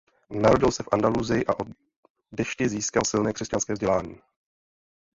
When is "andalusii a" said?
0.91-1.59